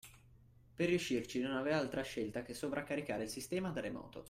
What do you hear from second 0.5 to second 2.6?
Per riuscirci non aveva altra scelta che